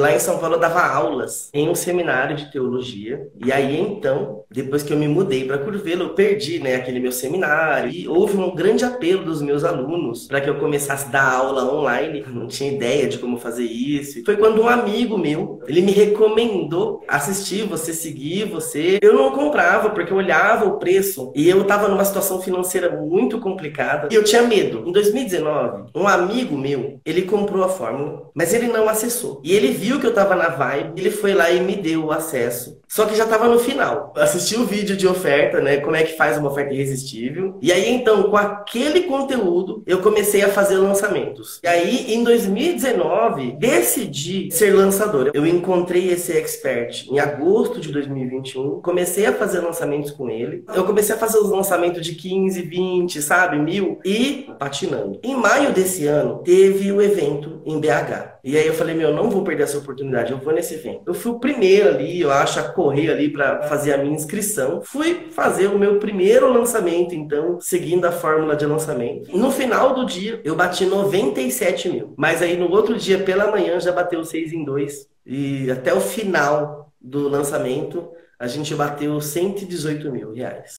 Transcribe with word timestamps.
Lá 0.00 0.14
em 0.14 0.20
São 0.20 0.38
Paulo 0.38 0.54
eu 0.54 0.60
dava 0.60 0.80
aulas 0.80 1.50
em 1.52 1.68
um 1.68 1.74
seminário 1.74 2.36
de 2.36 2.52
teologia. 2.52 3.28
E 3.44 3.50
aí 3.50 3.80
então, 3.80 4.44
depois 4.48 4.84
que 4.84 4.92
eu 4.92 4.96
me 4.96 5.08
mudei 5.08 5.44
para 5.44 5.58
Curvelo, 5.58 6.04
eu 6.04 6.10
perdi, 6.10 6.60
né, 6.60 6.76
aquele 6.76 7.00
meu 7.00 7.10
seminário. 7.10 7.90
E 7.90 8.06
houve 8.06 8.36
um 8.36 8.54
grande 8.54 8.84
apelo 8.84 9.24
dos 9.24 9.42
meus 9.42 9.64
alunos 9.64 10.28
para 10.28 10.40
que 10.40 10.48
eu 10.48 10.60
começasse 10.60 11.06
a 11.06 11.08
dar 11.08 11.32
aula 11.32 11.74
online. 11.74 12.22
Eu 12.24 12.32
não 12.32 12.46
tinha 12.46 12.70
ideia 12.70 13.08
de 13.08 13.18
como 13.18 13.38
fazer 13.38 13.64
isso. 13.64 14.22
Foi 14.24 14.36
quando 14.36 14.62
um 14.62 14.68
amigo 14.68 15.18
meu, 15.18 15.58
ele 15.66 15.82
me 15.82 15.90
recomendou 15.90 17.02
assistir 17.08 17.66
você, 17.66 17.92
seguir 17.92 18.44
você. 18.44 19.00
Eu 19.02 19.14
não 19.14 19.32
comprava 19.32 19.90
porque 19.90 20.12
eu 20.12 20.16
olhava 20.16 20.64
o 20.64 20.78
preço 20.78 21.32
e 21.34 21.48
eu 21.48 21.62
estava 21.62 21.88
numa 21.88 22.04
situação 22.04 22.40
financeira 22.40 22.88
muito 22.88 23.40
complicada 23.40 24.10
e 24.12 24.14
eu 24.14 24.22
tinha 24.22 24.44
medo. 24.44 24.84
Em 24.86 24.92
2019, 24.92 25.90
um 25.92 26.06
amigo 26.06 26.56
meu, 26.56 27.00
ele 27.04 27.22
comprou 27.22 27.64
a 27.64 27.68
fórmula, 27.68 28.30
mas 28.32 28.54
ele 28.54 28.68
não 28.68 28.88
acessou. 28.88 29.40
E 29.42 29.52
ele 29.52 29.72
viu 29.72 29.87
viu 29.88 29.98
que 29.98 30.06
eu 30.06 30.12
tava 30.12 30.36
na 30.36 30.50
vibe, 30.50 31.00
ele 31.00 31.10
foi 31.10 31.32
lá 31.32 31.50
e 31.50 31.60
me 31.60 31.74
deu 31.74 32.04
o 32.04 32.12
acesso. 32.12 32.78
Só 32.86 33.06
que 33.06 33.16
já 33.16 33.26
tava 33.26 33.48
no 33.48 33.58
final. 33.58 34.12
assisti 34.16 34.56
o 34.56 34.64
vídeo 34.64 34.96
de 34.96 35.06
oferta, 35.06 35.60
né? 35.60 35.78
Como 35.78 35.96
é 35.96 36.02
que 36.02 36.16
faz 36.16 36.38
uma 36.38 36.50
oferta 36.50 36.72
irresistível. 36.72 37.58
E 37.60 37.70
aí, 37.70 37.90
então, 37.92 38.24
com 38.24 38.36
aquele 38.36 39.02
conteúdo, 39.02 39.82
eu 39.86 40.00
comecei 40.00 40.42
a 40.42 40.48
fazer 40.48 40.76
lançamentos. 40.78 41.60
E 41.62 41.68
aí, 41.68 42.14
em 42.14 42.24
2019, 42.24 43.52
decidi 43.58 44.50
ser 44.50 44.74
lançador. 44.74 45.30
Eu 45.34 45.46
encontrei 45.46 46.10
esse 46.10 46.32
expert 46.32 47.06
em 47.10 47.18
agosto 47.18 47.78
de 47.78 47.92
2021. 47.92 48.80
Comecei 48.80 49.26
a 49.26 49.32
fazer 49.32 49.60
lançamentos 49.60 50.10
com 50.10 50.30
ele. 50.30 50.64
Eu 50.74 50.84
comecei 50.84 51.14
a 51.14 51.18
fazer 51.18 51.38
os 51.38 51.50
lançamentos 51.50 52.04
de 52.04 52.14
15, 52.14 52.62
20, 52.62 53.20
sabe? 53.20 53.58
Mil. 53.58 54.00
E 54.04 54.48
patinando. 54.58 55.20
Em 55.22 55.36
maio 55.36 55.72
desse 55.72 56.06
ano, 56.06 56.38
teve 56.38 56.90
o 56.90 57.02
evento 57.02 57.60
em 57.66 57.78
BH. 57.78 58.38
E 58.42 58.56
aí 58.56 58.66
eu 58.66 58.72
falei, 58.72 58.94
meu, 58.94 59.14
não 59.14 59.28
vou 59.28 59.44
perder 59.44 59.64
oportunidade, 59.78 60.32
eu 60.32 60.38
vou 60.38 60.52
nesse 60.52 60.74
evento. 60.74 61.02
Eu 61.06 61.14
fui 61.14 61.32
o 61.32 61.38
primeiro 61.38 61.88
ali, 61.88 62.20
eu 62.20 62.30
acho, 62.30 62.58
a 62.58 62.62
correr 62.62 63.10
ali 63.10 63.30
para 63.30 63.62
fazer 63.62 63.92
a 63.92 63.98
minha 63.98 64.14
inscrição. 64.14 64.82
Fui 64.82 65.28
fazer 65.30 65.68
o 65.68 65.78
meu 65.78 65.98
primeiro 65.98 66.52
lançamento, 66.52 67.14
então, 67.14 67.60
seguindo 67.60 68.04
a 68.04 68.12
fórmula 68.12 68.56
de 68.56 68.66
lançamento. 68.66 69.36
No 69.36 69.50
final 69.50 69.94
do 69.94 70.04
dia, 70.04 70.40
eu 70.44 70.54
bati 70.54 70.84
97 70.84 71.88
mil. 71.88 72.14
Mas 72.16 72.42
aí 72.42 72.56
no 72.56 72.70
outro 72.70 72.96
dia, 72.96 73.18
pela 73.18 73.50
manhã, 73.50 73.78
já 73.80 73.92
bateu 73.92 74.24
6 74.24 74.52
em 74.52 74.64
2. 74.64 75.08
E 75.26 75.70
até 75.70 75.92
o 75.92 76.00
final 76.00 76.92
do 77.00 77.28
lançamento, 77.28 78.08
a 78.38 78.46
gente 78.46 78.74
bateu 78.74 79.20
118 79.20 80.12
mil 80.12 80.32
reais. 80.32 80.76